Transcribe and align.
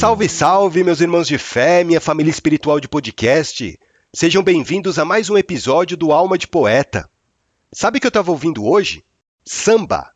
Salve, 0.00 0.30
salve, 0.30 0.82
meus 0.82 1.02
irmãos 1.02 1.28
de 1.28 1.36
fé, 1.36 1.84
minha 1.84 2.00
família 2.00 2.30
espiritual 2.30 2.80
de 2.80 2.88
podcast. 2.88 3.78
Sejam 4.14 4.42
bem-vindos 4.42 4.98
a 4.98 5.04
mais 5.04 5.28
um 5.28 5.36
episódio 5.36 5.94
do 5.94 6.10
Alma 6.10 6.38
de 6.38 6.48
Poeta. 6.48 7.06
Sabe 7.70 7.98
o 7.98 8.00
que 8.00 8.06
eu 8.06 8.08
estava 8.08 8.30
ouvindo 8.30 8.64
hoje? 8.64 9.04
Samba. 9.44 10.10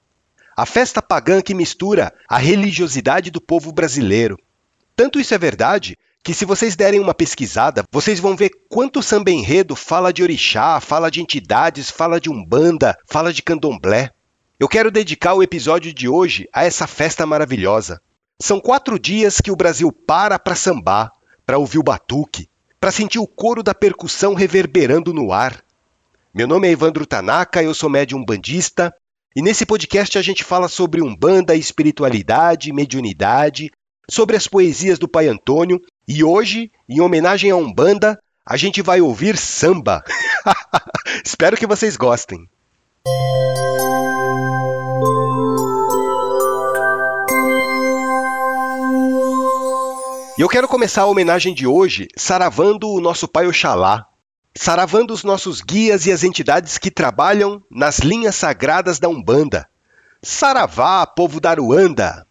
A 0.56 0.64
festa 0.64 1.02
pagã 1.02 1.42
que 1.42 1.52
mistura 1.52 2.14
a 2.26 2.38
religiosidade 2.38 3.30
do 3.30 3.42
povo 3.42 3.72
brasileiro. 3.72 4.38
Tanto 4.96 5.20
isso 5.20 5.34
é 5.34 5.38
verdade 5.38 5.98
que 6.22 6.32
se 6.32 6.46
vocês 6.46 6.74
derem 6.74 6.98
uma 6.98 7.12
pesquisada, 7.12 7.84
vocês 7.92 8.18
vão 8.18 8.34
ver 8.34 8.52
quanto 8.70 9.02
samba 9.02 9.32
enredo 9.32 9.76
fala 9.76 10.14
de 10.14 10.22
orixá, 10.22 10.80
fala 10.80 11.10
de 11.10 11.20
entidades, 11.20 11.90
fala 11.90 12.18
de 12.18 12.30
umbanda, 12.30 12.96
fala 13.06 13.34
de 13.34 13.42
candomblé. 13.42 14.12
Eu 14.58 14.66
quero 14.66 14.90
dedicar 14.90 15.34
o 15.34 15.42
episódio 15.42 15.92
de 15.92 16.08
hoje 16.08 16.48
a 16.54 16.64
essa 16.64 16.86
festa 16.86 17.26
maravilhosa. 17.26 18.00
São 18.40 18.60
quatro 18.60 18.98
dias 18.98 19.40
que 19.40 19.50
o 19.50 19.56
Brasil 19.56 19.92
para 19.92 20.38
para 20.38 20.56
sambar, 20.56 21.12
para 21.46 21.58
ouvir 21.58 21.78
o 21.78 21.84
batuque, 21.84 22.48
para 22.80 22.90
sentir 22.90 23.18
o 23.18 23.26
coro 23.26 23.62
da 23.62 23.74
percussão 23.74 24.34
reverberando 24.34 25.14
no 25.14 25.32
ar. 25.32 25.62
Meu 26.34 26.48
nome 26.48 26.66
é 26.66 26.72
Evandro 26.72 27.06
Tanaka, 27.06 27.62
eu 27.62 27.72
sou 27.72 27.88
médium 27.88 28.24
bandista, 28.24 28.92
e 29.36 29.40
nesse 29.40 29.64
podcast 29.64 30.18
a 30.18 30.22
gente 30.22 30.42
fala 30.42 30.68
sobre 30.68 31.00
umbanda, 31.00 31.54
espiritualidade, 31.54 32.72
mediunidade, 32.72 33.70
sobre 34.10 34.36
as 34.36 34.48
poesias 34.48 34.98
do 34.98 35.08
Pai 35.08 35.28
Antônio 35.28 35.80
e 36.06 36.22
hoje, 36.22 36.70
em 36.88 37.00
homenagem 37.00 37.50
a 37.50 37.56
Umbanda, 37.56 38.18
a 38.44 38.56
gente 38.56 38.82
vai 38.82 39.00
ouvir 39.00 39.36
samba. 39.36 40.04
Espero 41.24 41.56
que 41.56 41.66
vocês 41.66 41.96
gostem. 41.96 42.46
E 50.36 50.40
eu 50.40 50.48
quero 50.48 50.66
começar 50.66 51.02
a 51.02 51.06
homenagem 51.06 51.54
de 51.54 51.64
hoje 51.64 52.08
saravando 52.16 52.90
o 52.90 53.00
nosso 53.00 53.28
pai 53.28 53.46
Oxalá, 53.46 54.08
saravando 54.52 55.14
os 55.14 55.22
nossos 55.22 55.60
guias 55.60 56.06
e 56.06 56.12
as 56.12 56.24
entidades 56.24 56.76
que 56.76 56.90
trabalham 56.90 57.62
nas 57.70 58.00
linhas 58.00 58.34
sagradas 58.34 58.98
da 58.98 59.08
Umbanda. 59.08 59.68
Saravá, 60.20 61.06
povo 61.06 61.40
da 61.40 61.50
Aruanda! 61.50 62.26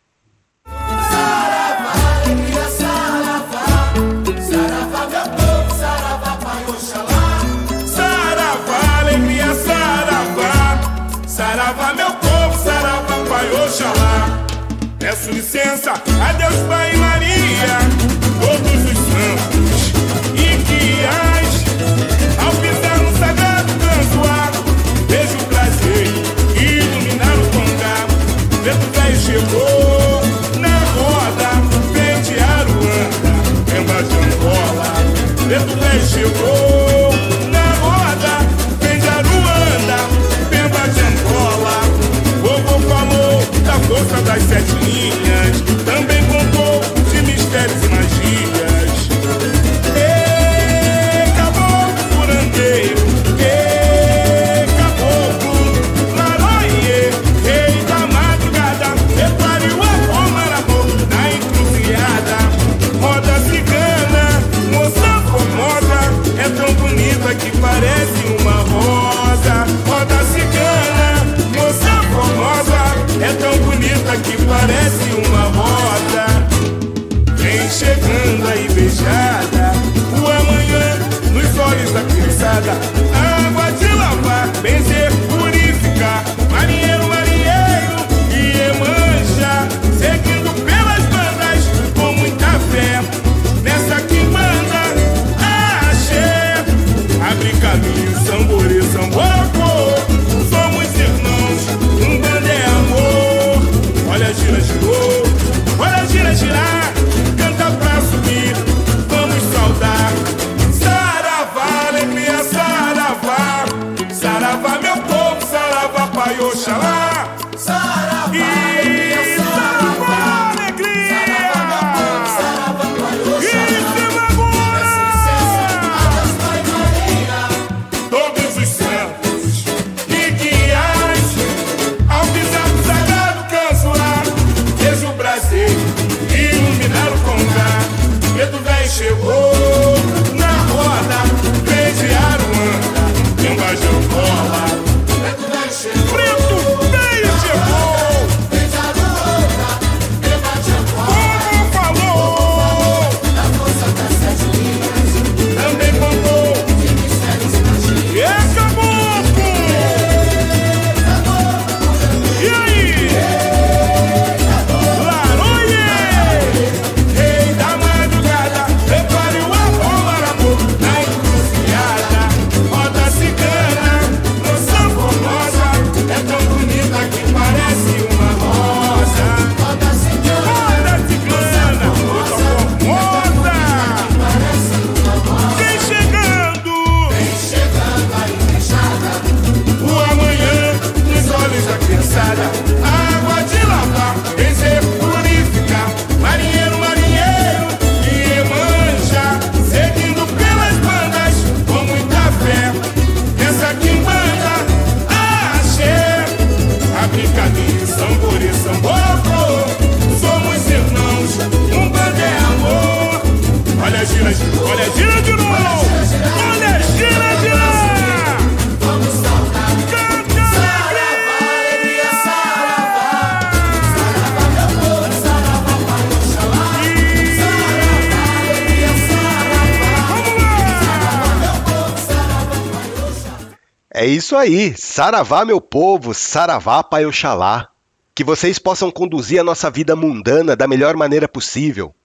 É 234.04 234.06
isso 234.06 234.36
aí. 234.36 234.76
Saravá, 234.76 235.46
meu 235.46 235.62
povo, 235.62 236.14
saravá, 236.14 236.84
Pai 236.84 237.06
Oxalá. 237.06 237.70
Que 238.14 238.22
vocês 238.22 238.60
possam 238.60 238.92
conduzir 238.92 239.40
a 239.40 239.46
nossa 239.46 239.72
vida 239.72 239.96
mundana 239.96 240.58
da 240.58 240.68
melhor 240.68 240.98
maneira 240.98 241.26
possível. 241.26 241.96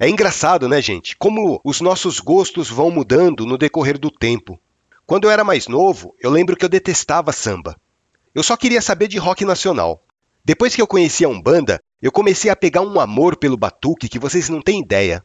É 0.00 0.08
engraçado, 0.08 0.68
né, 0.68 0.82
gente? 0.82 1.16
Como 1.16 1.60
os 1.64 1.80
nossos 1.80 2.18
gostos 2.18 2.68
vão 2.68 2.90
mudando 2.90 3.46
no 3.46 3.56
decorrer 3.56 3.96
do 3.96 4.10
tempo. 4.10 4.58
Quando 5.06 5.22
eu 5.22 5.30
era 5.30 5.44
mais 5.44 5.68
novo, 5.68 6.16
eu 6.20 6.32
lembro 6.32 6.56
que 6.56 6.64
eu 6.64 6.68
detestava 6.68 7.30
samba. 7.30 7.76
Eu 8.34 8.42
só 8.42 8.56
queria 8.56 8.82
saber 8.82 9.06
de 9.06 9.16
rock 9.16 9.44
nacional. 9.44 10.02
Depois 10.44 10.74
que 10.74 10.82
eu 10.82 10.86
conheci 10.88 11.24
a 11.24 11.28
Umbanda, 11.28 11.80
eu 12.02 12.10
comecei 12.10 12.50
a 12.50 12.56
pegar 12.56 12.80
um 12.80 12.98
amor 12.98 13.36
pelo 13.36 13.56
batuque 13.56 14.08
que 14.08 14.18
vocês 14.18 14.48
não 14.48 14.60
têm 14.60 14.80
ideia. 14.80 15.24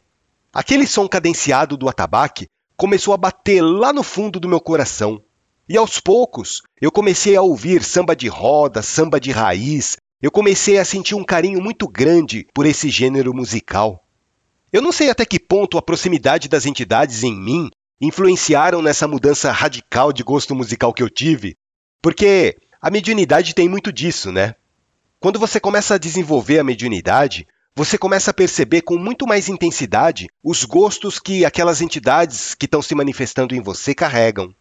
Aquele 0.54 0.86
som 0.86 1.08
cadenciado 1.08 1.76
do 1.76 1.88
atabaque 1.88 2.46
começou 2.76 3.12
a 3.12 3.16
bater 3.16 3.60
lá 3.60 3.92
no 3.92 4.04
fundo 4.04 4.38
do 4.38 4.48
meu 4.48 4.60
coração. 4.60 5.20
E 5.68 5.76
aos 5.76 6.00
poucos, 6.00 6.62
eu 6.80 6.90
comecei 6.90 7.36
a 7.36 7.42
ouvir 7.42 7.84
samba 7.84 8.16
de 8.16 8.26
roda, 8.26 8.82
samba 8.82 9.20
de 9.20 9.30
raiz. 9.30 9.96
Eu 10.20 10.30
comecei 10.30 10.78
a 10.78 10.84
sentir 10.84 11.14
um 11.14 11.24
carinho 11.24 11.60
muito 11.60 11.88
grande 11.88 12.46
por 12.52 12.66
esse 12.66 12.90
gênero 12.90 13.32
musical. 13.32 14.04
Eu 14.72 14.82
não 14.82 14.90
sei 14.90 15.08
até 15.08 15.24
que 15.24 15.38
ponto 15.38 15.78
a 15.78 15.82
proximidade 15.82 16.48
das 16.48 16.66
entidades 16.66 17.22
em 17.22 17.34
mim 17.34 17.70
influenciaram 18.00 18.82
nessa 18.82 19.06
mudança 19.06 19.52
radical 19.52 20.12
de 20.12 20.24
gosto 20.24 20.54
musical 20.54 20.92
que 20.92 21.02
eu 21.02 21.08
tive, 21.08 21.56
porque 22.02 22.56
a 22.80 22.90
mediunidade 22.90 23.54
tem 23.54 23.68
muito 23.68 23.92
disso, 23.92 24.32
né? 24.32 24.56
Quando 25.20 25.38
você 25.38 25.60
começa 25.60 25.94
a 25.94 25.98
desenvolver 25.98 26.58
a 26.58 26.64
mediunidade, 26.64 27.46
você 27.76 27.96
começa 27.96 28.32
a 28.32 28.34
perceber 28.34 28.82
com 28.82 28.98
muito 28.98 29.24
mais 29.24 29.48
intensidade 29.48 30.26
os 30.42 30.64
gostos 30.64 31.20
que 31.20 31.44
aquelas 31.44 31.80
entidades 31.80 32.56
que 32.56 32.64
estão 32.64 32.82
se 32.82 32.94
manifestando 32.94 33.54
em 33.54 33.60
você 33.60 33.94
carregam. 33.94 34.52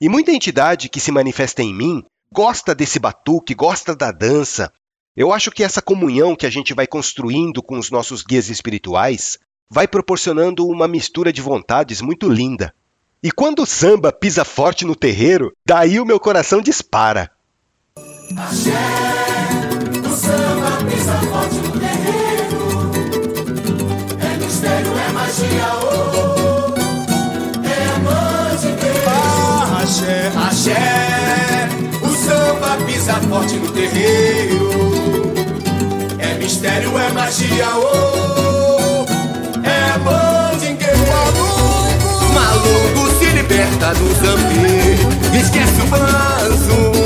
E 0.00 0.08
muita 0.08 0.32
entidade 0.32 0.88
que 0.88 0.98
se 0.98 1.12
manifesta 1.12 1.62
em 1.62 1.74
mim 1.74 2.02
gosta 2.32 2.74
desse 2.74 2.98
batuque, 2.98 3.54
gosta 3.54 3.94
da 3.94 4.10
dança. 4.10 4.72
Eu 5.16 5.32
acho 5.32 5.50
que 5.50 5.62
essa 5.62 5.82
comunhão 5.82 6.34
que 6.34 6.46
a 6.46 6.50
gente 6.50 6.72
vai 6.72 6.86
construindo 6.86 7.62
com 7.62 7.78
os 7.78 7.90
nossos 7.90 8.22
guias 8.22 8.48
espirituais 8.48 9.38
vai 9.68 9.86
proporcionando 9.86 10.66
uma 10.66 10.88
mistura 10.88 11.32
de 11.32 11.42
vontades 11.42 12.00
muito 12.00 12.28
linda. 12.28 12.74
E 13.22 13.30
quando 13.30 13.62
o 13.62 13.66
samba 13.66 14.10
pisa 14.10 14.44
forte 14.44 14.86
no 14.86 14.96
terreiro, 14.96 15.52
daí 15.66 16.00
o 16.00 16.06
meu 16.06 16.18
coração 16.18 16.62
dispara. 16.62 17.30
Pisa 33.10 33.20
forte 33.28 33.54
no 33.56 33.68
terreiro. 33.72 34.70
É 36.18 36.34
mistério, 36.34 36.96
é 36.96 37.10
magia, 37.10 37.66
oh, 37.76 39.04
é 39.64 39.98
mandingueiro. 39.98 40.98
Maluco, 41.08 42.32
maluco 42.32 43.18
se 43.18 43.26
liberta 43.32 43.94
do 43.94 44.14
zambi, 44.14 45.36
esquece 45.36 45.82
o 45.82 45.86
banzo. 45.86 47.00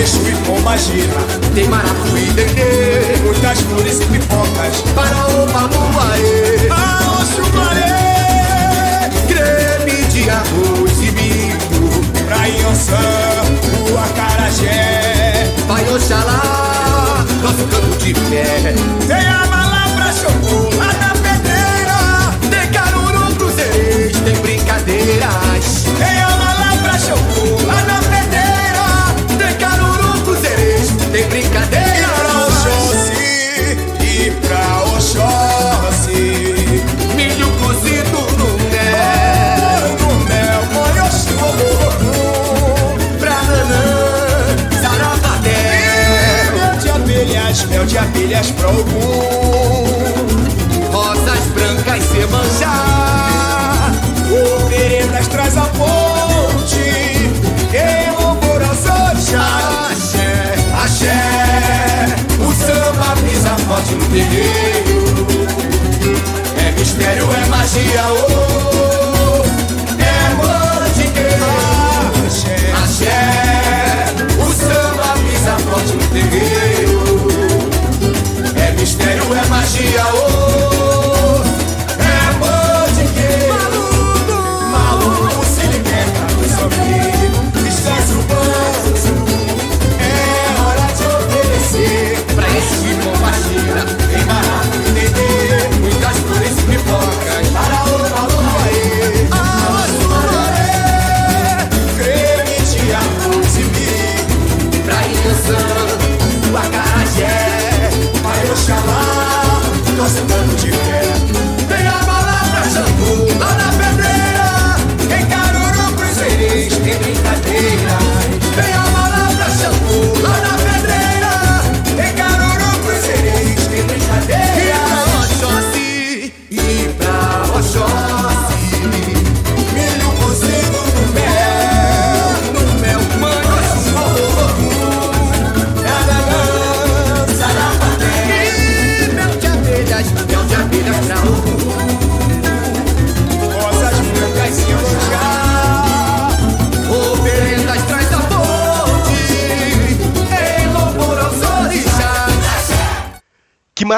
Exu 0.00 0.20
e 0.28 0.60
magia 0.60 1.02
Tem 1.56 1.66
maracujá 1.66 2.18
e 2.18 2.30
dendê. 2.30 3.18
Muitas 3.24 3.60
flores 3.62 4.00
e 4.00 4.04
pipocas 4.04 4.80
Para 4.94 5.26
o 5.26 5.52
mamuaê. 5.52 6.68
Aoxo 6.70 7.42
maré 7.52 9.10
Creme 9.26 10.04
de 10.04 10.30
arroz 10.30 10.87
Pra 12.48 12.56
Inhansã, 12.56 12.96
o 13.92 13.98
acarajé 13.98 15.52
Pai 15.66 15.86
Oxalá, 15.90 17.22
nosso 17.42 17.66
campo 17.66 17.96
de 17.98 18.14
fé. 18.14 18.74
Tem 19.06 19.26
a 19.28 19.46
bala 19.46 19.88
pra 19.94 20.12
chocolate 20.12 20.98
na 20.98 21.10
pedreira. 21.10 22.32
Tem 22.50 22.70
caruru 22.72 23.34
cruzeiros, 23.34 24.07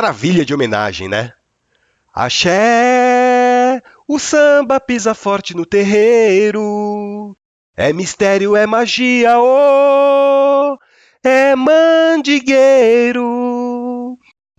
maravilha 0.01 0.47
de 0.47 0.55
homenagem, 0.55 1.09
né? 1.09 1.35
Axé, 2.15 3.83
o 4.09 4.19
samba 4.19 4.81
pisa 4.81 5.13
forte 5.15 5.55
no 5.55 5.67
terreiro. 5.67 7.37
É 7.77 7.93
mistério, 7.93 8.57
é 8.57 8.67
magia, 8.67 9.39
oh, 9.39 10.79
é 11.23 11.55
mandigueiro. 11.55 13.29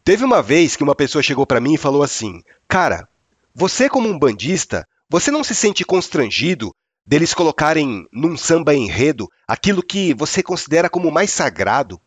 Teve 0.04 0.24
uma 0.24 0.44
vez 0.44 0.76
que 0.76 0.84
uma 0.84 0.94
pessoa 0.94 1.24
chegou 1.24 1.48
pra 1.48 1.60
mim 1.60 1.74
e 1.74 1.80
falou 1.80 2.04
assim: 2.04 2.44
Cara, 2.68 3.08
você 3.54 3.90
como 3.90 4.08
um 4.08 4.20
bandista, 4.20 4.88
você 5.10 5.32
não 5.32 5.44
se 5.44 5.56
sente 5.56 5.84
constrangido 5.84 6.72
deles 7.04 7.34
colocarem 7.34 8.06
num 8.14 8.38
samba 8.38 8.76
enredo 8.76 9.28
aquilo 9.48 9.82
que 9.82 10.14
você 10.14 10.44
considera 10.44 10.88
como 10.88 11.10
mais 11.10 11.32
sagrado? 11.32 12.00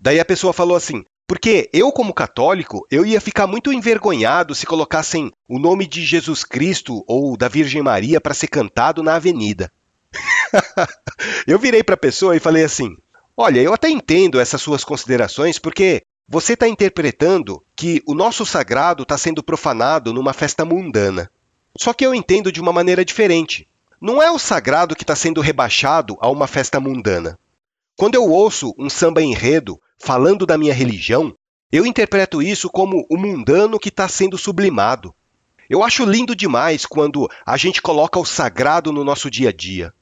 Daí 0.00 0.18
a 0.18 0.24
pessoa 0.24 0.54
falou 0.54 0.74
assim: 0.74 1.04
Porque 1.28 1.68
eu, 1.74 1.92
como 1.92 2.14
católico, 2.14 2.86
eu 2.90 3.04
ia 3.04 3.20
ficar 3.20 3.46
muito 3.46 3.70
envergonhado 3.70 4.54
se 4.54 4.64
colocassem 4.64 5.30
o 5.46 5.58
nome 5.58 5.86
de 5.86 6.02
Jesus 6.02 6.42
Cristo 6.42 7.04
ou 7.06 7.36
da 7.36 7.48
Virgem 7.48 7.82
Maria 7.82 8.18
para 8.18 8.32
ser 8.32 8.48
cantado 8.48 9.02
na 9.02 9.16
avenida. 9.16 9.70
eu 11.46 11.58
virei 11.58 11.84
para 11.84 11.96
a 11.96 11.98
pessoa 11.98 12.34
e 12.34 12.40
falei 12.40 12.64
assim: 12.64 12.96
Olha, 13.36 13.60
eu 13.60 13.74
até 13.74 13.90
entendo 13.90 14.40
essas 14.40 14.62
suas 14.62 14.82
considerações, 14.82 15.58
porque 15.58 16.02
você 16.26 16.54
está 16.54 16.66
interpretando 16.66 17.62
que 17.76 18.02
o 18.06 18.14
nosso 18.14 18.46
sagrado 18.46 19.02
está 19.02 19.18
sendo 19.18 19.42
profanado 19.42 20.14
numa 20.14 20.32
festa 20.32 20.64
mundana. 20.64 21.30
Só 21.76 21.92
que 21.92 22.06
eu 22.06 22.14
entendo 22.14 22.50
de 22.50 22.58
uma 22.58 22.72
maneira 22.72 23.04
diferente. 23.04 23.68
Não 24.00 24.22
é 24.22 24.30
o 24.30 24.38
sagrado 24.38 24.96
que 24.96 25.02
está 25.02 25.14
sendo 25.14 25.42
rebaixado 25.42 26.16
a 26.22 26.30
uma 26.30 26.46
festa 26.46 26.80
mundana. 26.80 27.38
Quando 27.98 28.14
eu 28.14 28.30
ouço 28.30 28.72
um 28.78 28.88
samba 28.88 29.20
enredo 29.20 29.76
falando 29.98 30.46
da 30.46 30.56
minha 30.56 30.72
religião, 30.72 31.34
eu 31.72 31.84
interpreto 31.84 32.40
isso 32.40 32.70
como 32.70 33.04
o 33.10 33.16
mundano 33.16 33.76
que 33.76 33.88
está 33.88 34.06
sendo 34.06 34.38
sublimado. 34.38 35.12
Eu 35.68 35.82
acho 35.82 36.04
lindo 36.04 36.36
demais 36.36 36.86
quando 36.86 37.28
a 37.44 37.56
gente 37.56 37.82
coloca 37.82 38.16
o 38.16 38.24
sagrado 38.24 38.92
no 38.92 39.02
nosso 39.02 39.28
dia 39.28 39.48
a 39.48 39.52
dia. 39.52 39.92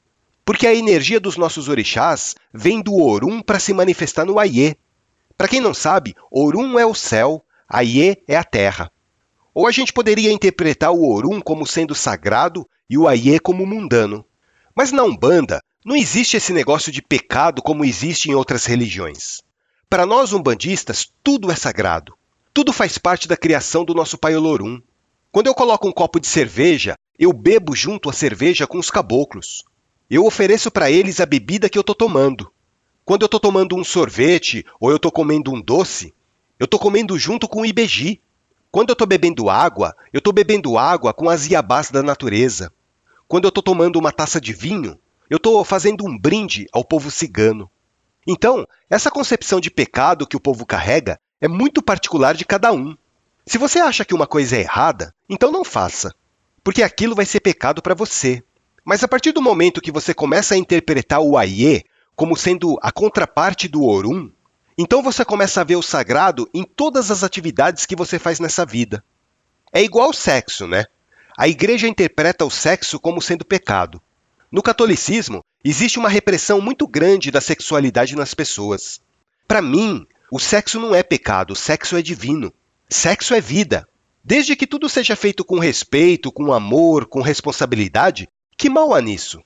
Porque 0.45 0.67
a 0.67 0.75
energia 0.75 1.19
dos 1.19 1.37
nossos 1.37 1.69
orixás 1.69 2.35
vem 2.53 2.83
do 2.83 3.01
Orum 3.01 3.41
para 3.41 3.57
se 3.57 3.73
manifestar 3.73 4.25
no 4.25 4.37
Aie. 4.37 4.77
Para 5.35 5.47
quem 5.47 5.59
não 5.59 5.73
sabe, 5.73 6.15
Orum 6.29 6.77
é 6.77 6.85
o 6.85 6.93
céu, 6.93 7.43
Aie 7.67 8.21
é 8.27 8.37
a 8.37 8.43
terra. 8.43 8.91
Ou 9.55 9.65
a 9.65 9.71
gente 9.71 9.91
poderia 9.91 10.31
interpretar 10.31 10.91
o 10.91 11.11
Orum 11.11 11.41
como 11.41 11.65
sendo 11.65 11.95
sagrado 11.95 12.63
e 12.87 12.95
o 12.95 13.07
Aie 13.07 13.39
como 13.39 13.65
mundano. 13.65 14.23
Mas 14.75 14.91
na 14.91 15.03
Umbanda, 15.03 15.63
não 15.87 15.95
existe 15.95 16.35
esse 16.35 16.51
negócio 16.51 16.91
de 16.91 17.01
pecado 17.01 17.61
como 17.61 17.85
existe 17.85 18.29
em 18.29 18.35
outras 18.35 18.65
religiões. 18.65 19.41
Para 19.89 20.05
nós 20.05 20.33
umbandistas, 20.33 21.09
tudo 21.23 21.49
é 21.49 21.55
sagrado. 21.55 22.13
Tudo 22.53 22.73
faz 22.73 22.97
parte 22.97 23.25
da 23.25 23.37
criação 23.37 23.85
do 23.85 23.93
nosso 23.93 24.17
pai 24.17 24.35
Olorum. 24.35 24.81
Quando 25.31 25.47
eu 25.47 25.55
coloco 25.55 25.87
um 25.87 25.93
copo 25.93 26.19
de 26.19 26.27
cerveja, 26.27 26.95
eu 27.17 27.31
bebo 27.31 27.73
junto 27.73 28.09
a 28.09 28.13
cerveja 28.13 28.67
com 28.67 28.77
os 28.77 28.91
caboclos. 28.91 29.63
Eu 30.09 30.25
ofereço 30.25 30.69
para 30.69 30.91
eles 30.91 31.21
a 31.21 31.25
bebida 31.25 31.69
que 31.69 31.77
eu 31.77 31.81
estou 31.81 31.95
tomando. 31.95 32.51
Quando 33.05 33.21
eu 33.21 33.27
estou 33.27 33.39
tomando 33.39 33.73
um 33.73 33.83
sorvete 33.85 34.65
ou 34.81 34.89
eu 34.89 34.97
estou 34.97 35.09
comendo 35.09 35.53
um 35.53 35.61
doce, 35.61 36.13
eu 36.59 36.65
estou 36.65 36.81
comendo 36.81 37.17
junto 37.17 37.47
com 37.47 37.61
o 37.61 37.65
ibeji. 37.65 38.19
Quando 38.69 38.89
eu 38.89 38.93
estou 38.93 39.07
bebendo 39.07 39.49
água, 39.49 39.95
eu 40.11 40.17
estou 40.17 40.33
bebendo 40.33 40.77
água 40.77 41.13
com 41.13 41.29
as 41.29 41.47
iabás 41.47 41.89
da 41.91 42.03
natureza. 42.03 42.73
Quando 43.25 43.45
eu 43.45 43.49
estou 43.49 43.63
tomando 43.63 43.97
uma 43.97 44.11
taça 44.11 44.41
de 44.41 44.51
vinho, 44.51 44.99
eu 45.29 45.37
estou 45.37 45.63
fazendo 45.63 46.05
um 46.05 46.17
brinde 46.17 46.67
ao 46.71 46.83
povo 46.83 47.11
cigano. 47.11 47.69
Então, 48.27 48.67
essa 48.89 49.11
concepção 49.11 49.59
de 49.59 49.71
pecado 49.71 50.27
que 50.27 50.35
o 50.35 50.39
povo 50.39 50.65
carrega 50.65 51.19
é 51.39 51.47
muito 51.47 51.81
particular 51.81 52.35
de 52.35 52.45
cada 52.45 52.71
um. 52.71 52.95
Se 53.45 53.57
você 53.57 53.79
acha 53.79 54.03
que 54.03 54.13
uma 54.13 54.27
coisa 54.27 54.57
é 54.57 54.61
errada, 54.61 55.13
então 55.29 55.51
não 55.51 55.63
faça, 55.63 56.13
porque 56.63 56.83
aquilo 56.83 57.15
vai 57.15 57.25
ser 57.25 57.39
pecado 57.39 57.81
para 57.81 57.95
você. 57.95 58.43
Mas 58.83 59.03
a 59.03 59.07
partir 59.07 59.31
do 59.31 59.41
momento 59.41 59.81
que 59.81 59.91
você 59.91 60.13
começa 60.13 60.55
a 60.55 60.57
interpretar 60.57 61.21
o 61.21 61.37
Aie 61.37 61.83
como 62.15 62.35
sendo 62.35 62.77
a 62.81 62.91
contraparte 62.91 63.67
do 63.67 63.83
Orum, 63.83 64.31
então 64.77 65.01
você 65.01 65.25
começa 65.25 65.61
a 65.61 65.63
ver 65.63 65.75
o 65.75 65.81
sagrado 65.81 66.49
em 66.53 66.63
todas 66.63 67.09
as 67.09 67.23
atividades 67.23 67.85
que 67.85 67.95
você 67.95 68.19
faz 68.19 68.39
nessa 68.39 68.65
vida. 68.65 69.03
É 69.71 69.81
igual 69.81 70.07
ao 70.07 70.13
sexo, 70.13 70.67
né? 70.67 70.85
A 71.37 71.47
igreja 71.47 71.87
interpreta 71.87 72.45
o 72.45 72.49
sexo 72.49 72.99
como 72.99 73.21
sendo 73.21 73.45
pecado. 73.45 74.01
No 74.51 74.61
catolicismo, 74.61 75.41
existe 75.63 75.99
uma 75.99 76.09
repressão 76.09 76.61
muito 76.61 76.87
grande 76.87 77.31
da 77.31 77.41
sexualidade 77.41 78.15
nas 78.15 78.33
pessoas. 78.33 79.01
Para 79.47 79.61
mim, 79.61 80.05
o 80.31 80.39
sexo 80.39 80.79
não 80.79 80.95
é 80.95 81.03
pecado, 81.03 81.51
o 81.51 81.55
sexo 81.55 81.97
é 81.97 82.01
divino. 82.01 82.53
Sexo 82.89 83.33
é 83.33 83.41
vida. 83.41 83.87
Desde 84.23 84.55
que 84.55 84.67
tudo 84.67 84.87
seja 84.87 85.15
feito 85.15 85.43
com 85.43 85.59
respeito, 85.59 86.31
com 86.31 86.53
amor, 86.53 87.05
com 87.05 87.21
responsabilidade, 87.21 88.27
que 88.57 88.69
mal 88.69 88.93
há 88.93 89.01
nisso? 89.01 89.41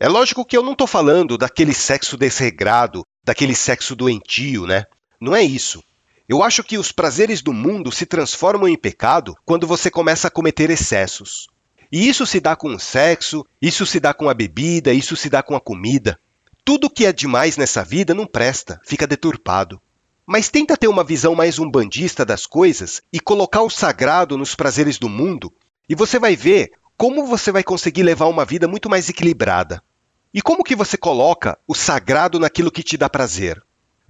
É 0.00 0.08
lógico 0.08 0.44
que 0.44 0.56
eu 0.56 0.62
não 0.62 0.72
estou 0.72 0.86
falando 0.86 1.36
daquele 1.36 1.74
sexo 1.74 2.16
desregrado, 2.16 3.04
daquele 3.24 3.54
sexo 3.54 3.96
doentio, 3.96 4.66
né? 4.66 4.84
Não 5.20 5.34
é 5.34 5.42
isso. 5.42 5.82
Eu 6.28 6.42
acho 6.42 6.62
que 6.62 6.78
os 6.78 6.92
prazeres 6.92 7.42
do 7.42 7.52
mundo 7.52 7.90
se 7.90 8.06
transformam 8.06 8.68
em 8.68 8.76
pecado 8.76 9.34
quando 9.44 9.66
você 9.66 9.90
começa 9.90 10.28
a 10.28 10.30
cometer 10.30 10.70
excessos. 10.70 11.48
E 11.90 12.08
isso 12.08 12.26
se 12.26 12.40
dá 12.40 12.54
com 12.54 12.74
o 12.74 12.78
sexo, 12.78 13.46
isso 13.60 13.86
se 13.86 13.98
dá 13.98 14.12
com 14.12 14.28
a 14.28 14.34
bebida, 14.34 14.92
isso 14.92 15.16
se 15.16 15.30
dá 15.30 15.42
com 15.42 15.56
a 15.56 15.60
comida. 15.60 16.18
Tudo 16.64 16.90
que 16.90 17.06
é 17.06 17.12
demais 17.12 17.56
nessa 17.56 17.82
vida 17.82 18.14
não 18.14 18.26
presta, 18.26 18.80
fica 18.84 19.06
deturpado. 19.06 19.80
Mas 20.26 20.50
tenta 20.50 20.76
ter 20.76 20.88
uma 20.88 21.02
visão 21.02 21.34
mais 21.34 21.58
umbandista 21.58 22.24
das 22.24 22.44
coisas 22.44 23.00
e 23.10 23.18
colocar 23.18 23.62
o 23.62 23.70
sagrado 23.70 24.36
nos 24.36 24.54
prazeres 24.54 24.98
do 24.98 25.08
mundo, 25.08 25.50
e 25.88 25.94
você 25.94 26.18
vai 26.18 26.36
ver 26.36 26.72
como 26.98 27.24
você 27.24 27.52
vai 27.52 27.62
conseguir 27.62 28.02
levar 28.02 28.26
uma 28.26 28.44
vida 28.44 28.66
muito 28.66 28.90
mais 28.90 29.08
equilibrada? 29.08 29.82
E 30.34 30.42
como 30.42 30.64
que 30.64 30.76
você 30.76 30.98
coloca 30.98 31.56
o 31.66 31.74
sagrado 31.74 32.38
naquilo 32.38 32.72
que 32.72 32.82
te 32.82 32.98
dá 32.98 33.08
prazer? 33.08 33.62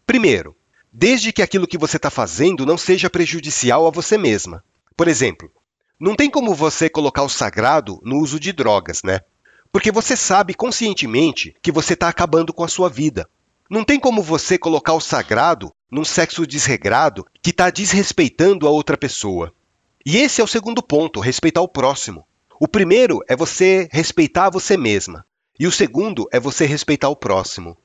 Primeiro, 0.06 0.56
desde 0.92 1.32
que 1.32 1.42
aquilo 1.42 1.66
que 1.66 1.78
você 1.78 1.98
está 1.98 2.10
fazendo 2.10 2.66
não 2.66 2.78
seja 2.78 3.10
prejudicial 3.10 3.86
a 3.86 3.90
você 3.90 4.16
mesma. 4.16 4.64
Por 4.96 5.06
exemplo, 5.06 5.52
não 6.00 6.14
tem 6.14 6.30
como 6.30 6.54
você 6.54 6.88
colocar 6.88 7.22
o 7.22 7.28
sagrado 7.28 8.00
no 8.04 8.18
uso 8.18 8.38
de 8.38 8.52
drogas, 8.52 9.02
né? 9.02 9.20
Porque 9.72 9.90
você 9.90 10.16
sabe 10.16 10.54
conscientemente 10.54 11.54
que 11.60 11.72
você 11.72 11.94
está 11.94 12.08
acabando 12.08 12.52
com 12.52 12.62
a 12.62 12.68
sua 12.68 12.88
vida. 12.88 13.28
Não 13.68 13.84
tem 13.84 13.98
como 13.98 14.22
você 14.22 14.56
colocar 14.56 14.94
o 14.94 15.00
sagrado 15.00 15.72
num 15.90 16.04
sexo 16.04 16.46
desregrado 16.46 17.26
que 17.42 17.50
está 17.50 17.68
desrespeitando 17.68 18.66
a 18.66 18.70
outra 18.70 18.96
pessoa. 18.96 19.52
E 20.06 20.16
esse 20.16 20.40
é 20.40 20.44
o 20.44 20.48
segundo 20.48 20.82
ponto, 20.82 21.20
respeitar 21.20 21.60
o 21.60 21.68
próximo. 21.68 22.26
O 22.60 22.68
primeiro 22.68 23.20
é 23.28 23.36
você 23.36 23.88
respeitar 23.92 24.50
você 24.50 24.76
mesma, 24.76 25.24
e 25.58 25.66
o 25.66 25.72
segundo 25.72 26.26
é 26.32 26.40
você 26.40 26.64
respeitar 26.64 27.08
o 27.08 27.16
próximo. 27.16 27.76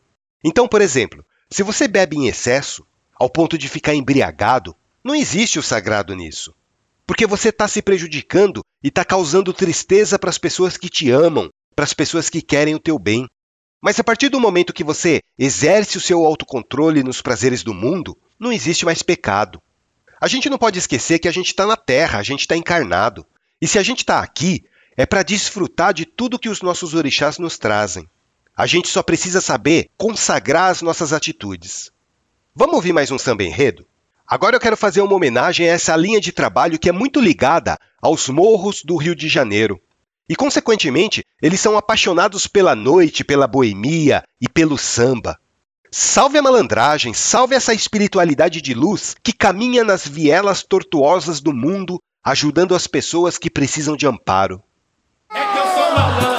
Então, 0.44 0.68
por 0.68 0.82
exemplo, 0.82 1.26
se 1.50 1.64
você 1.64 1.88
bebe 1.88 2.16
em 2.16 2.28
excesso, 2.28 2.86
ao 3.16 3.30
ponto 3.30 3.58
de 3.58 3.68
ficar 3.68 3.94
embriagado, 3.94 4.76
não 5.04 5.16
existe 5.16 5.60
o 5.60 5.64
sagrado 5.64 6.16
nisso. 6.16 6.54
Porque 7.06 7.28
você 7.28 7.50
está 7.50 7.68
se 7.68 7.82
prejudicando 7.82 8.64
e 8.84 8.88
está 8.88 9.04
causando 9.04 9.54
tristeza 9.54 10.18
para 10.18 10.30
as 10.30 10.38
pessoas 10.38 10.78
que 10.78 10.90
te 10.90 11.10
amam, 11.12 11.50
para 11.76 11.86
as 11.86 11.94
pessoas 11.94 12.30
que 12.30 12.42
querem 12.42 12.76
o 12.76 12.80
teu 12.80 12.98
bem. 12.98 13.28
Mas 13.82 14.00
a 14.00 14.04
partir 14.04 14.30
do 14.30 14.40
momento 14.40 14.74
que 14.74 14.84
você 14.84 15.20
exerce 15.38 15.98
o 15.98 16.02
seu 16.02 16.24
autocontrole 16.26 17.04
nos 17.04 17.22
prazeres 17.22 17.64
do 17.64 17.74
mundo, 17.74 18.18
não 18.40 18.52
existe 18.52 18.86
mais 18.86 19.02
pecado. 19.02 19.62
A 20.22 20.28
gente 20.28 20.50
não 20.50 20.58
pode 20.58 20.80
esquecer 20.80 21.20
que 21.20 21.28
a 21.28 21.32
gente 21.32 21.48
está 21.48 21.66
na 21.66 21.76
Terra, 21.76 22.20
a 22.20 22.24
gente 22.24 22.42
está 22.42 22.56
encarnado. 22.56 23.26
E 23.62 23.68
se 23.68 23.78
a 23.78 23.84
gente 23.84 24.00
está 24.00 24.22
aqui, 24.22 24.64
é 24.96 25.06
para 25.06 25.24
desfrutar 25.24 25.94
de 25.94 26.06
tudo 26.06 26.40
que 26.40 26.48
os 26.48 26.62
nossos 26.62 26.94
orixás 26.94 27.38
nos 27.38 27.58
trazem. 27.58 28.08
A 28.56 28.66
gente 28.66 28.88
só 28.88 29.04
precisa 29.04 29.42
saber 29.42 29.90
consagrar 29.98 30.72
as 30.72 30.82
nossas 30.82 31.12
atitudes. 31.12 31.92
Vamos 32.56 32.76
ouvir 32.76 32.94
mais 32.94 33.12
um 33.12 33.18
samba 33.18 33.44
enredo? 33.44 33.86
Agora 34.28 34.56
eu 34.56 34.60
quero 34.60 34.78
fazer 34.78 35.02
uma 35.02 35.16
homenagem 35.16 35.68
a 35.68 35.74
essa 35.74 35.96
linha 35.96 36.20
de 36.20 36.32
trabalho 36.32 36.80
que 36.80 36.90
é 36.90 36.92
muito 36.92 37.20
ligada 37.20 37.78
aos 38.02 38.30
morros 38.30 38.82
do 38.84 38.96
Rio 38.96 39.16
de 39.16 39.28
Janeiro. 39.28 39.80
E, 40.28 40.36
consequentemente, 40.36 41.24
eles 41.42 41.60
são 41.60 41.78
apaixonados 41.78 42.48
pela 42.48 42.76
noite, 42.76 43.24
pela 43.24 43.48
boemia 43.48 44.24
e 44.40 44.48
pelo 44.48 44.78
samba. 44.78 45.38
Salve 45.92 46.38
a 46.38 46.42
malandragem, 46.42 47.14
salve 47.14 47.54
essa 47.54 47.74
espiritualidade 47.74 48.62
de 48.62 48.74
luz 48.74 49.16
que 49.22 49.34
caminha 49.34 49.84
nas 49.84 50.08
vielas 50.08 50.64
tortuosas 50.64 51.40
do 51.40 51.54
mundo 51.54 52.02
ajudando 52.24 52.74
as 52.74 52.88
pessoas 52.88 53.38
que 53.38 53.50
precisam 53.50 53.96
de 53.96 54.08
amparo. 54.08 54.64
É 55.32 56.33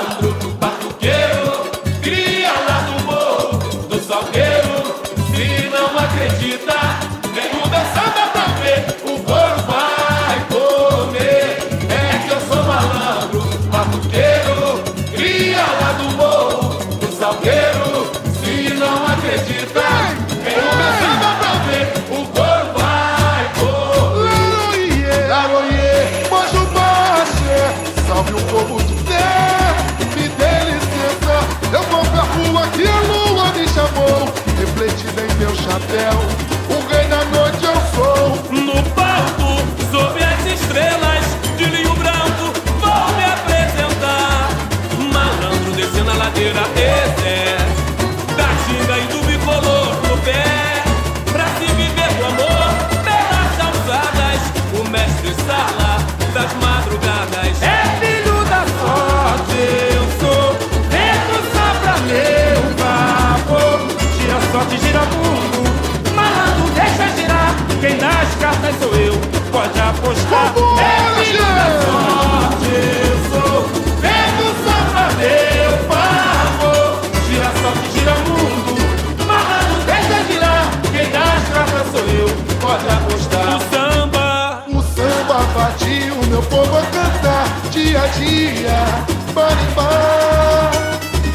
dia 87.94 88.02
a 88.02 88.06
dia, 88.08 89.06
barimbá. 89.32 90.70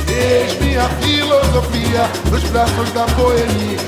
Eis 0.09 0.59
minha 0.59 0.89
filosofia 1.01 2.09
nos 2.29 2.43
braços 2.43 2.91
da 2.91 3.05
boemia. 3.07 3.79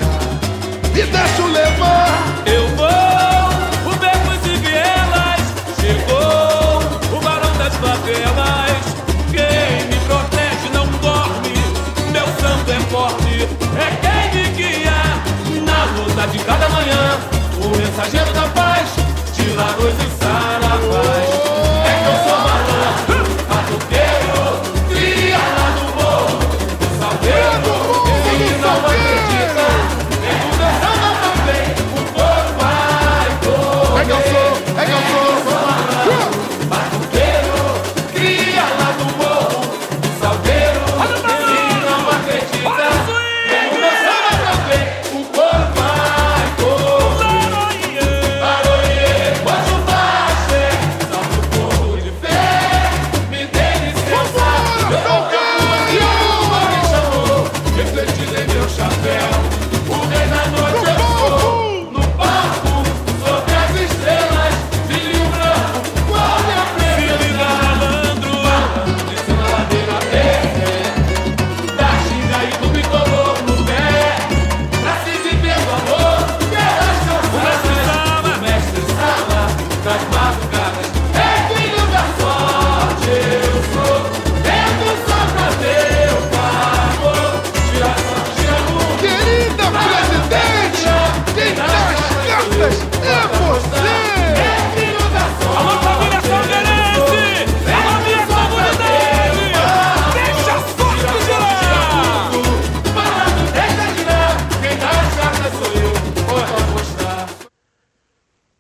Me 0.94 1.04
deixo 1.04 1.48
levar. 1.48 2.44
Eu 2.46 2.71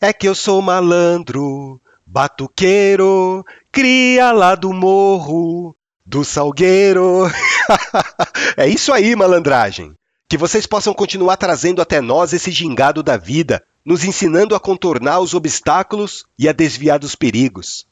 É 0.03 0.11
que 0.11 0.27
eu 0.27 0.33
sou 0.33 0.63
malandro, 0.63 1.79
batuqueiro, 2.03 3.45
cria 3.71 4.31
lá 4.31 4.55
do 4.55 4.73
morro, 4.73 5.75
do 6.03 6.25
salgueiro. 6.25 7.29
é 8.57 8.67
isso 8.67 8.91
aí, 8.91 9.15
malandragem. 9.15 9.93
Que 10.27 10.39
vocês 10.39 10.65
possam 10.65 10.91
continuar 10.91 11.37
trazendo 11.37 11.83
até 11.83 12.01
nós 12.01 12.33
esse 12.33 12.49
gingado 12.49 13.03
da 13.03 13.15
vida, 13.15 13.63
nos 13.85 14.03
ensinando 14.03 14.55
a 14.55 14.59
contornar 14.59 15.19
os 15.19 15.35
obstáculos 15.35 16.25
e 16.35 16.49
a 16.49 16.51
desviar 16.51 16.97
dos 16.97 17.13
perigos. 17.13 17.85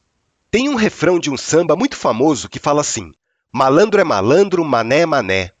Tem 0.50 0.68
um 0.68 0.74
refrão 0.74 1.20
de 1.20 1.30
um 1.30 1.36
samba 1.36 1.76
muito 1.76 1.96
famoso 1.96 2.48
que 2.48 2.58
fala 2.58 2.80
assim: 2.80 3.12
Malandro 3.52 4.00
é 4.00 4.04
malandro, 4.04 4.64
mané 4.64 5.02
é 5.02 5.06
mané. 5.06 5.52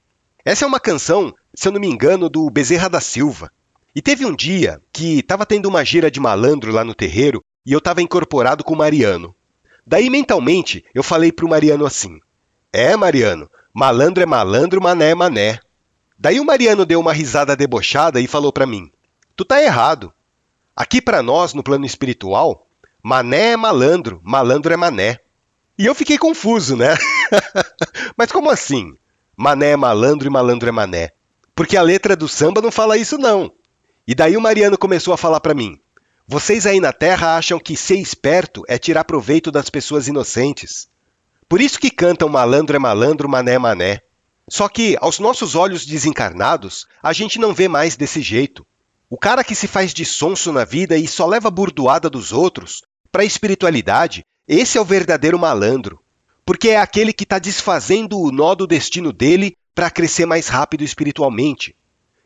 Essa 0.44 0.64
é 0.64 0.68
uma 0.68 0.80
canção, 0.80 1.32
se 1.54 1.68
eu 1.68 1.72
não 1.72 1.80
me 1.80 1.86
engano, 1.86 2.28
do 2.28 2.50
Bezerra 2.50 2.88
da 2.88 3.00
Silva. 3.00 3.52
E 3.94 4.00
teve 4.00 4.24
um 4.24 4.34
dia 4.34 4.80
que 4.92 5.18
estava 5.18 5.44
tendo 5.44 5.66
uma 5.66 5.84
gira 5.84 6.10
de 6.10 6.20
malandro 6.20 6.72
lá 6.72 6.84
no 6.84 6.94
terreiro 6.94 7.42
e 7.66 7.72
eu 7.72 7.78
estava 7.78 8.00
incorporado 8.02 8.62
com 8.62 8.74
o 8.74 8.78
Mariano. 8.78 9.34
Daí, 9.86 10.08
mentalmente, 10.08 10.84
eu 10.94 11.02
falei 11.02 11.32
pro 11.32 11.48
Mariano 11.48 11.84
assim: 11.84 12.20
É, 12.72 12.96
Mariano, 12.96 13.50
malandro 13.74 14.22
é 14.22 14.26
malandro, 14.26 14.80
mané 14.80 15.10
é 15.10 15.14
mané. 15.14 15.60
Daí 16.18 16.38
o 16.38 16.44
Mariano 16.44 16.86
deu 16.86 17.00
uma 17.00 17.12
risada 17.12 17.56
debochada 17.56 18.20
e 18.20 18.28
falou 18.28 18.52
para 18.52 18.66
mim: 18.66 18.90
Tu 19.34 19.44
tá 19.44 19.62
errado. 19.62 20.12
Aqui 20.76 21.02
para 21.02 21.22
nós, 21.22 21.52
no 21.52 21.62
plano 21.62 21.84
espiritual, 21.84 22.66
mané 23.02 23.52
é 23.52 23.56
malandro, 23.56 24.20
malandro 24.22 24.72
é 24.72 24.76
mané. 24.76 25.18
E 25.76 25.86
eu 25.86 25.94
fiquei 25.94 26.18
confuso, 26.18 26.76
né? 26.76 26.94
Mas 28.16 28.30
como 28.30 28.50
assim? 28.50 28.94
Mané 29.36 29.70
é 29.70 29.76
malandro 29.76 30.28
e 30.28 30.30
malandro 30.30 30.68
é 30.68 30.72
mané. 30.72 31.10
Porque 31.54 31.76
a 31.76 31.82
letra 31.82 32.14
do 32.14 32.28
samba 32.28 32.60
não 32.60 32.70
fala 32.70 32.96
isso, 32.96 33.18
não. 33.18 33.50
E 34.10 34.14
daí 34.16 34.36
o 34.36 34.40
Mariano 34.40 34.76
começou 34.76 35.14
a 35.14 35.16
falar 35.16 35.38
para 35.38 35.54
mim: 35.54 35.78
Vocês 36.26 36.66
aí 36.66 36.80
na 36.80 36.92
Terra 36.92 37.36
acham 37.36 37.60
que 37.60 37.76
ser 37.76 37.94
esperto 37.94 38.64
é 38.66 38.76
tirar 38.76 39.04
proveito 39.04 39.52
das 39.52 39.70
pessoas 39.70 40.08
inocentes. 40.08 40.88
Por 41.48 41.60
isso 41.60 41.78
que 41.78 41.92
cantam 41.92 42.28
malandro 42.28 42.74
é 42.74 42.78
malandro, 42.80 43.28
mané 43.28 43.52
é 43.52 43.58
mané. 43.60 44.00
Só 44.48 44.68
que, 44.68 44.96
aos 45.00 45.20
nossos 45.20 45.54
olhos 45.54 45.86
desencarnados, 45.86 46.88
a 47.00 47.12
gente 47.12 47.38
não 47.38 47.54
vê 47.54 47.68
mais 47.68 47.96
desse 47.96 48.20
jeito. 48.20 48.66
O 49.08 49.16
cara 49.16 49.44
que 49.44 49.54
se 49.54 49.68
faz 49.68 49.94
de 49.94 50.04
sonso 50.04 50.50
na 50.50 50.64
vida 50.64 50.96
e 50.96 51.06
só 51.06 51.24
leva 51.24 51.48
burdoada 51.48 52.10
dos 52.10 52.32
outros, 52.32 52.82
para 53.12 53.22
a 53.22 53.24
espiritualidade, 53.24 54.24
esse 54.48 54.76
é 54.76 54.80
o 54.80 54.84
verdadeiro 54.84 55.38
malandro. 55.38 56.00
Porque 56.44 56.70
é 56.70 56.78
aquele 56.78 57.12
que 57.12 57.22
está 57.22 57.38
desfazendo 57.38 58.18
o 58.18 58.32
nó 58.32 58.56
do 58.56 58.66
destino 58.66 59.12
dele 59.12 59.54
para 59.72 59.88
crescer 59.88 60.26
mais 60.26 60.48
rápido 60.48 60.82
espiritualmente. 60.82 61.76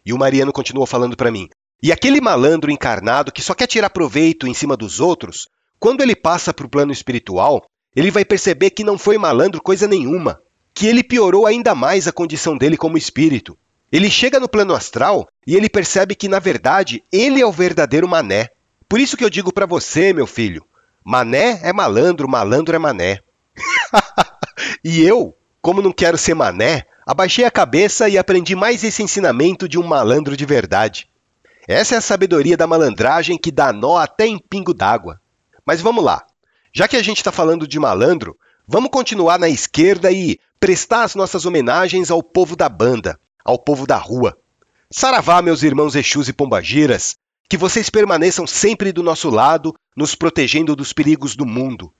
E 0.07 0.15
o 0.15 0.19
Mariano 0.19 0.51
continuou 0.51 0.87
falando 0.87 1.15
para 1.15 1.31
mim: 1.31 1.47
e 1.83 1.93
aquele 1.93 2.21
malandro 2.21 2.71
encarnado 2.71 3.33
que 3.33 3.43
só 3.43 3.55
quer 3.55 3.67
tirar 3.67 3.91
proveito 3.91 4.47
em 4.47 4.55
cima 4.55 4.77
dos 4.77 5.01
outros, 5.01 5.49
quando 5.79 6.01
ele 6.01 6.17
passa 6.17 6.53
para 6.53 6.67
o 6.67 6.69
plano 6.69 6.93
espiritual, 6.93 7.67
ele 7.95 8.11
vai 8.11 8.25
perceber 8.25 8.71
que 8.71 8.83
não 8.83 8.99
foi 8.99 9.19
malandro 9.19 9.63
coisa 9.63 9.87
nenhuma, 9.87 10.41
que 10.73 10.87
ele 10.87 11.05
piorou 11.05 11.47
ainda 11.47 11.75
mais 11.75 12.09
a 12.09 12.13
condição 12.13 12.57
dele 12.57 12.77
como 12.77 12.99
espírito. 12.99 13.57
Ele 13.93 14.11
chega 14.11 14.41
no 14.41 14.49
plano 14.49 14.75
astral 14.75 15.29
e 15.47 15.55
ele 15.55 15.69
percebe 15.69 16.15
que, 16.15 16.29
na 16.29 16.39
verdade, 16.41 17.05
ele 17.13 17.41
é 17.41 17.47
o 17.47 17.53
verdadeiro 17.53 18.09
mané. 18.09 18.49
Por 18.89 18.99
isso 18.99 19.17
que 19.17 19.25
eu 19.25 19.31
digo 19.31 19.53
para 19.53 19.67
você, 19.67 20.13
meu 20.13 20.27
filho, 20.27 20.65
mané 21.05 21.61
é 21.63 21.73
malandro, 21.73 22.29
malandro 22.29 22.75
é 22.75 22.79
mané. 22.79 23.21
e 24.83 25.01
eu, 25.03 25.37
como 25.63 25.81
não 25.81 25.93
quero 25.93 26.19
ser 26.19 26.35
mané, 26.35 26.85
abaixei 27.07 27.45
a 27.45 27.51
cabeça 27.51 28.09
e 28.09 28.19
aprendi 28.19 28.57
mais 28.57 28.83
esse 28.83 29.03
ensinamento 29.03 29.69
de 29.69 29.79
um 29.79 29.87
malandro 29.87 30.37
de 30.37 30.45
verdade. 30.45 31.07
Essa 31.67 31.95
é 31.95 31.99
a 31.99 32.03
sabedoria 32.03 32.57
da 32.57 32.67
malandragem 32.67 33.39
que 33.39 33.51
dá 33.51 33.73
nó 33.73 33.97
até 33.97 34.27
em 34.27 34.39
pingo 34.39 34.75
d'água. 34.75 35.21
Mas 35.65 35.81
vamos 35.81 36.05
lá. 36.05 36.23
Já 36.73 36.87
que 36.87 36.97
a 36.97 37.03
gente 37.03 37.19
está 37.19 37.33
falando 37.33 37.67
de 37.67 37.79
malandro, 37.79 38.37
vamos 38.67 38.91
continuar 38.91 39.39
na 39.39 39.49
esquerda 39.49 40.11
e 40.11 40.39
prestar 40.61 41.05
as 41.05 41.15
nossas 41.15 41.47
homenagens 41.47 42.11
ao 42.11 42.23
povo 42.23 42.57
da 42.57 42.69
banda, 42.69 43.19
ao 43.45 43.59
povo 43.59 43.87
da 43.87 43.97
rua. 43.97 44.37
Saravá, 44.91 45.41
meus 45.41 45.63
irmãos 45.63 45.95
Exus 45.95 46.29
e 46.29 46.33
Pombagiras, 46.33 47.17
que 47.49 47.57
vocês 47.57 47.89
permaneçam 47.89 48.47
sempre 48.47 48.93
do 48.93 49.03
nosso 49.03 49.31
lado, 49.31 49.75
nos 49.97 50.15
protegendo 50.15 50.77
dos 50.77 50.93
perigos 50.93 51.35
do 51.35 51.47
mundo. 51.47 51.93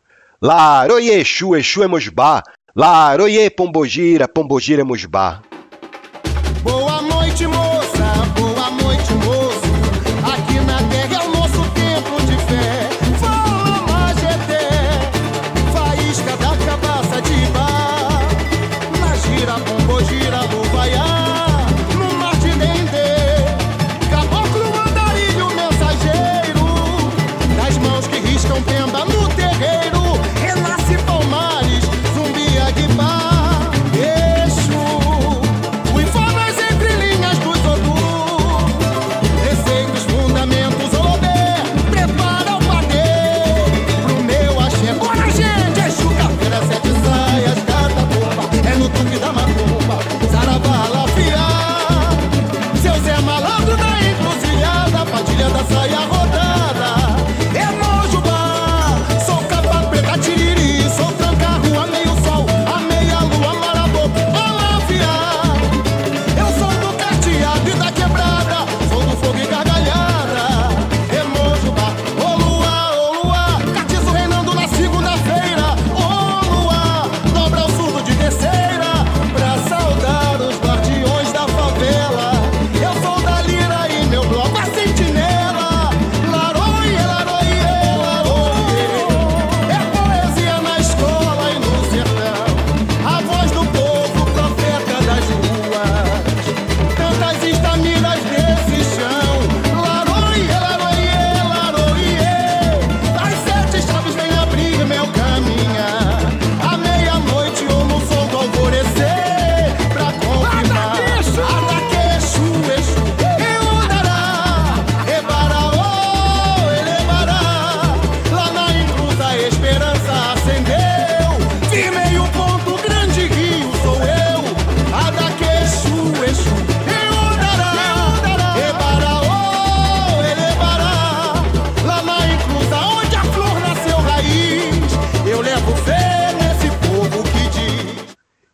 Laroye 0.43 1.11
Exu, 1.11 1.57
Exu 1.57 1.83
é 1.83 1.87
Mojibá. 1.87 2.43
Laroye 2.77 3.49
Pombogira, 3.51 4.29
Pombogira 4.29 4.83
é 4.83 4.85
Mojibá. 4.85 5.43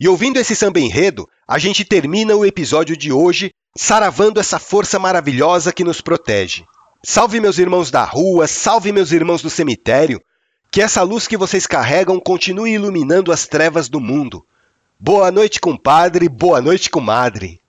E 0.00 0.08
ouvindo 0.08 0.38
esse 0.38 0.56
samba 0.56 0.80
enredo, 0.80 1.28
a 1.46 1.58
gente 1.58 1.84
termina 1.84 2.34
o 2.34 2.46
episódio 2.46 2.96
de 2.96 3.12
hoje 3.12 3.52
saravando 3.76 4.40
essa 4.40 4.58
força 4.58 4.98
maravilhosa 4.98 5.74
que 5.74 5.84
nos 5.84 6.00
protege. 6.00 6.64
Salve 7.04 7.38
meus 7.38 7.58
irmãos 7.58 7.90
da 7.90 8.02
rua, 8.02 8.46
salve 8.46 8.92
meus 8.92 9.12
irmãos 9.12 9.42
do 9.42 9.50
cemitério, 9.50 10.18
que 10.72 10.80
essa 10.80 11.02
luz 11.02 11.26
que 11.26 11.36
vocês 11.36 11.66
carregam 11.66 12.18
continue 12.18 12.72
iluminando 12.72 13.30
as 13.30 13.46
trevas 13.46 13.90
do 13.90 14.00
mundo. 14.00 14.42
Boa 14.98 15.30
noite, 15.30 15.60
compadre, 15.60 16.30
boa 16.30 16.62
noite, 16.62 16.88
comadre. 16.88 17.59